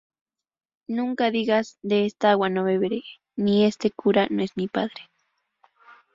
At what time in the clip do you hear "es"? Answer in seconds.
4.41-4.57